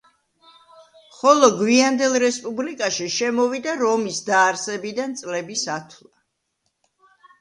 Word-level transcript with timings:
ხოლო 1.17 1.49
გვიანდელ 1.59 2.17
რესპუბლიკაში 2.23 3.09
შემოვიდა 3.17 3.75
რომის 3.85 4.23
დაარსებიდან 4.31 5.15
წლების 5.21 5.67
ათვლა. 5.79 6.15